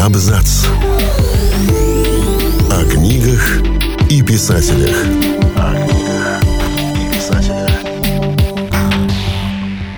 [0.00, 0.64] Абзац.
[2.70, 3.60] О книгах
[4.08, 4.96] и писателях.
[5.54, 6.42] О книгах
[6.96, 7.70] и писателях.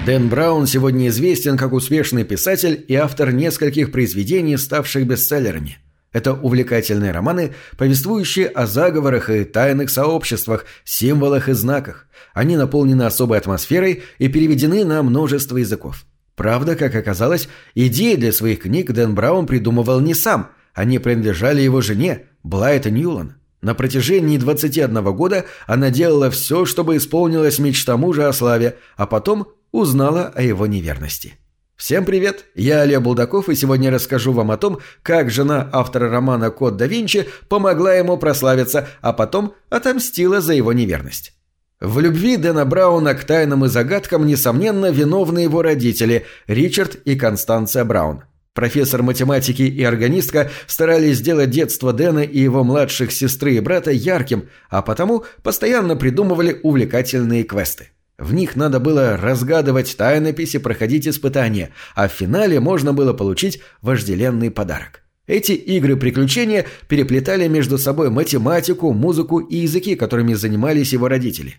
[0.04, 5.78] Дэн Браун сегодня известен как успешный писатель и автор нескольких произведений, ставших бестселлерами.
[6.12, 12.08] Это увлекательные романы, повествующие о заговорах и тайных сообществах, символах и знаках.
[12.34, 16.04] Они наполнены особой атмосферой и переведены на множество языков.
[16.42, 21.80] Правда, как оказалось, идеи для своих книг Дэн Браун придумывал не сам, они принадлежали его
[21.80, 23.36] жене, Блайт Ньюлан.
[23.60, 29.52] На протяжении 21 года она делала все, чтобы исполнилась мечта мужа о славе, а потом
[29.70, 31.34] узнала о его неверности.
[31.76, 36.50] Всем привет, я Олег Булдаков и сегодня расскажу вам о том, как жена автора романа
[36.50, 41.34] «Код да Винчи» помогла ему прославиться, а потом отомстила за его неверность.
[41.82, 47.84] В любви Дэна Брауна к тайнам и загадкам, несомненно, виновны его родители Ричард и Констанция
[47.84, 48.22] Браун.
[48.54, 54.48] Профессор математики и органистка старались сделать детство Дэна и его младших сестры и брата ярким,
[54.70, 57.88] а потому постоянно придумывали увлекательные квесты.
[58.16, 64.52] В них надо было разгадывать тайнописи, проходить испытания, а в финале можно было получить вожделенный
[64.52, 65.02] подарок.
[65.26, 71.56] Эти игры приключения переплетали между собой математику, музыку и языки, которыми занимались его родители.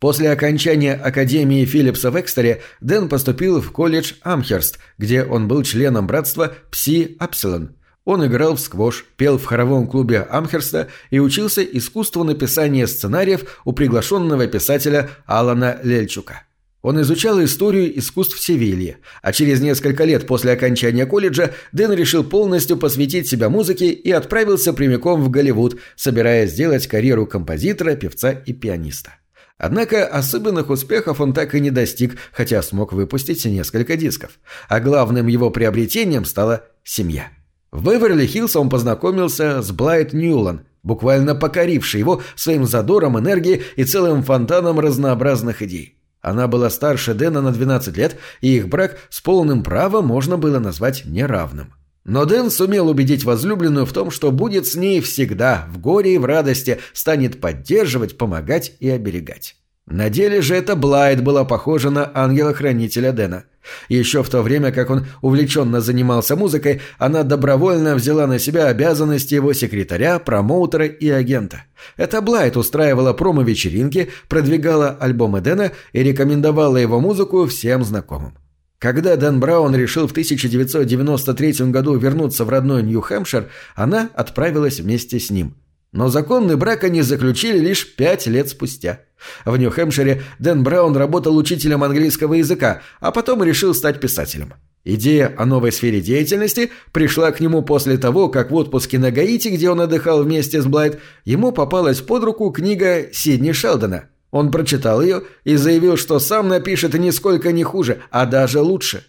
[0.00, 6.06] После окончания Академии Филлипса в Экстере Дэн поступил в колледж Амхерст, где он был членом
[6.06, 7.74] братства Пси Апсилон.
[8.04, 13.72] Он играл в сквош, пел в хоровом клубе Амхерста и учился искусству написания сценариев у
[13.72, 16.44] приглашенного писателя Алана Лельчука.
[16.80, 22.76] Он изучал историю искусств Севильи, а через несколько лет после окончания колледжа Дэн решил полностью
[22.76, 29.16] посвятить себя музыке и отправился прямиком в Голливуд, собираясь сделать карьеру композитора, певца и пианиста.
[29.58, 34.38] Однако особенных успехов он так и не достиг, хотя смог выпустить несколько дисков.
[34.68, 37.28] А главным его приобретением стала семья.
[37.72, 44.22] В Беверли-Хиллз он познакомился с Блайт Ньюлан, буквально покорившей его своим задором, энергией и целым
[44.22, 45.98] фонтаном разнообразных идей.
[46.20, 50.58] Она была старше Дэна на 12 лет, и их брак с полным правом можно было
[50.60, 51.74] назвать неравным.
[52.08, 56.18] Но Дэн сумел убедить возлюбленную в том, что будет с ней всегда, в горе и
[56.18, 59.57] в радости, станет поддерживать, помогать и оберегать.
[59.90, 63.44] На деле же эта Блайт была похожа на ангела-хранителя Дэна.
[63.88, 69.34] Еще в то время, как он увлеченно занимался музыкой, она добровольно взяла на себя обязанности
[69.34, 71.64] его секретаря, промоутера и агента.
[71.96, 78.34] Эта Блайт устраивала промо-вечеринки, продвигала альбомы Дэна и рекомендовала его музыку всем знакомым.
[78.78, 85.30] Когда Дэн Браун решил в 1993 году вернуться в родной Нью-Хэмпшир, она отправилась вместе с
[85.30, 85.56] ним.
[85.92, 89.00] Но законный брак они заключили лишь пять лет спустя.
[89.44, 94.54] В Нью-Хэмпшире Дэн Браун работал учителем английского языка, а потом решил стать писателем.
[94.84, 99.48] Идея о новой сфере деятельности пришла к нему после того, как в отпуске на Гаити,
[99.48, 105.00] где он отдыхал вместе с Блайт, ему попалась под руку книга Сидни Шелдона– он прочитал
[105.00, 109.04] ее и заявил, что сам напишет нисколько не хуже, а даже лучше.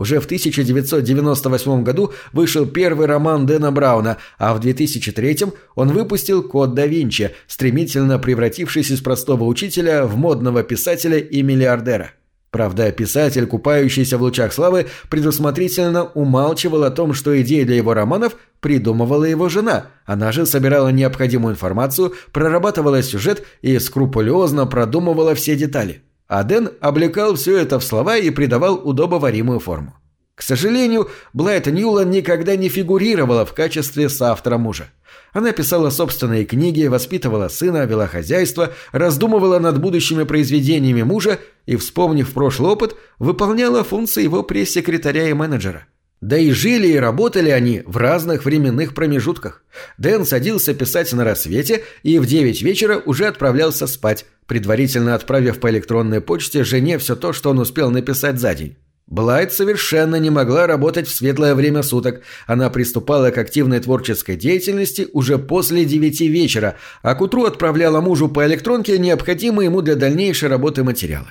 [0.00, 5.40] Уже в 1998 году вышел первый роман Дэна Брауна, а в 2003
[5.74, 12.12] он выпустил «Код да Винчи», стремительно превратившись из простого учителя в модного писателя и миллиардера.
[12.50, 18.36] Правда, писатель, купающийся в лучах славы, предусмотрительно умалчивал о том, что идеи для его романов
[18.60, 19.88] придумывала его жена.
[20.06, 26.02] Она же собирала необходимую информацию, прорабатывала сюжет и скрупулезно продумывала все детали.
[26.30, 29.96] А Дэн облекал все это в слова и придавал удобоваримую форму.
[30.36, 34.86] К сожалению, Блайт Ньюлан никогда не фигурировала в качестве соавтора мужа.
[35.32, 42.32] Она писала собственные книги, воспитывала сына, вела хозяйство, раздумывала над будущими произведениями мужа и, вспомнив
[42.32, 45.86] прошлый опыт, выполняла функции его пресс-секретаря и менеджера.
[46.20, 49.64] Да и жили и работали они в разных временных промежутках.
[49.96, 55.70] Дэн садился писать на рассвете и в девять вечера уже отправлялся спать, предварительно отправив по
[55.70, 58.76] электронной почте жене все то, что он успел написать за день.
[59.06, 62.20] Блайт совершенно не могла работать в светлое время суток.
[62.46, 68.28] Она приступала к активной творческой деятельности уже после девяти вечера, а к утру отправляла мужу
[68.28, 71.28] по электронке необходимые ему для дальнейшей работы материалы.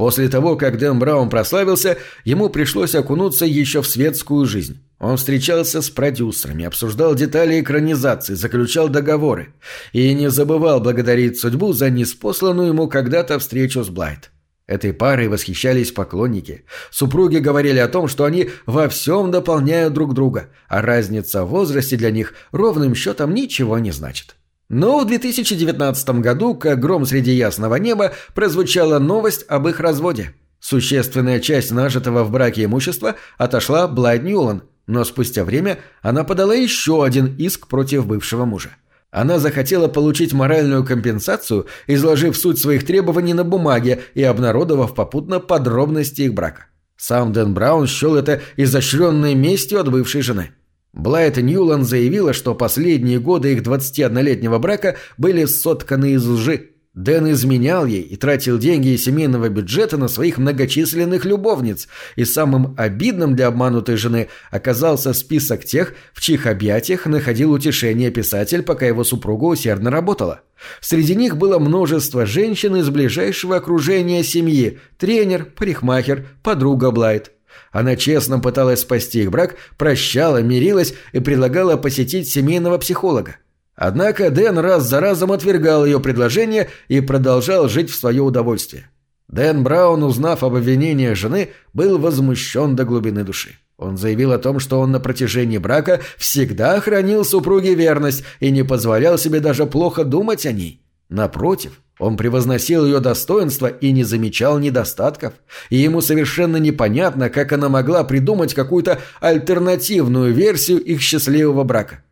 [0.00, 4.78] После того, как Дэн Браун прославился, ему пришлось окунуться еще в светскую жизнь.
[4.98, 9.52] Он встречался с продюсерами, обсуждал детали экранизации, заключал договоры
[9.92, 14.30] и не забывал благодарить судьбу за неспосланную ему когда-то встречу с Блайт.
[14.66, 16.64] Этой парой восхищались поклонники.
[16.90, 21.98] Супруги говорили о том, что они во всем дополняют друг друга, а разница в возрасте
[21.98, 24.36] для них ровным счетом ничего не значит.
[24.70, 30.32] Но в 2019 году, как гром среди ясного неба, прозвучала новость об их разводе.
[30.60, 37.04] Существенная часть нажитого в браке имущества отошла Блайд Ньюлан, но спустя время она подала еще
[37.04, 38.70] один иск против бывшего мужа.
[39.10, 46.22] Она захотела получить моральную компенсацию, изложив суть своих требований на бумаге и обнародовав попутно подробности
[46.22, 46.66] их брака.
[46.96, 50.52] Сам Дэн Браун счел это изощренной местью от бывшей жены.
[50.92, 56.70] Блайт Ньюланд заявила, что последние годы их 21-летнего брака были сотканы из лжи.
[56.94, 62.74] Дэн изменял ей и тратил деньги из семейного бюджета на своих многочисленных любовниц, и самым
[62.76, 69.04] обидным для обманутой жены оказался список тех, в чьих объятиях находил утешение писатель, пока его
[69.04, 70.40] супруга усердно работала.
[70.80, 77.30] Среди них было множество женщин из ближайшего окружения семьи– тренер, парикмахер, подруга Блайт.
[77.72, 83.36] Она честно пыталась спасти их брак, прощала, мирилась и предлагала посетить семейного психолога.
[83.76, 88.90] Однако Дэн раз за разом отвергал ее предложение и продолжал жить в свое удовольствие.
[89.28, 93.56] Дэн Браун, узнав об обвинениях жены, был возмущен до глубины души.
[93.78, 98.64] Он заявил о том, что он на протяжении брака всегда хранил супруге верность и не
[98.64, 100.82] позволял себе даже плохо думать о ней.
[101.10, 105.34] Напротив, он превозносил ее достоинство и не замечал недостатков,
[105.68, 112.04] и ему совершенно непонятно, как она могла придумать какую-то альтернативную версию их счастливого брака.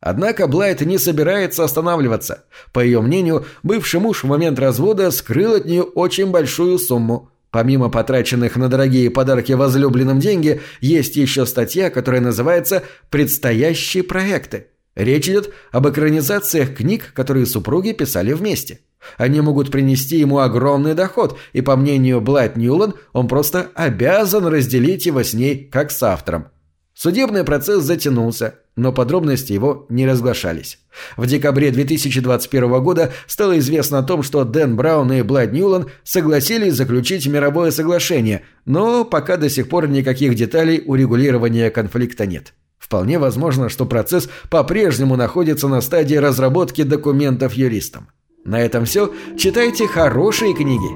[0.00, 2.44] Однако Блайт не собирается останавливаться.
[2.72, 7.30] По ее мнению, бывший муж в момент развода скрыл от нее очень большую сумму.
[7.50, 14.68] Помимо потраченных на дорогие подарки возлюбленным деньги, есть еще статья, которая называется «Предстоящие проекты».
[14.94, 18.80] Речь идет об экранизациях книг, которые супруги писали вместе.
[19.18, 25.06] Они могут принести ему огромный доход, и, по мнению Блайт Ньюлан, он просто обязан разделить
[25.06, 26.48] его с ней, как с автором.
[26.94, 30.78] Судебный процесс затянулся, но подробности его не разглашались.
[31.16, 36.74] В декабре 2021 года стало известно о том, что Дэн Браун и Блайд Ньюлан согласились
[36.74, 42.54] заключить мировое соглашение, но пока до сих пор никаких деталей урегулирования конфликта нет.
[42.84, 48.08] Вполне возможно, что процесс по-прежнему находится на стадии разработки документов юристам.
[48.44, 49.10] На этом все.
[49.38, 50.88] Читайте хорошие книги.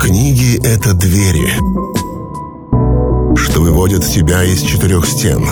[0.00, 1.52] Книги— это двери
[3.36, 5.42] что выводят тебя из четырех стен.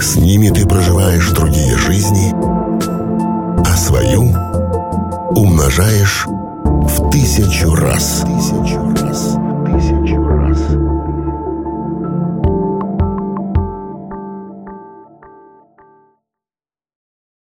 [0.00, 2.32] С ними ты проживаешь другие жизни,
[3.64, 4.32] а свою
[5.34, 8.24] умножаешь в тысячу раз.
[8.26, 9.37] Тысячу раз.